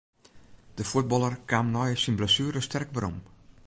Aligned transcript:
De 0.77 0.83
fuotballer 0.89 1.35
kaam 1.49 1.67
nei 1.75 1.93
syn 2.03 2.17
blessuere 2.19 2.61
sterk 2.69 2.89
werom. 2.95 3.17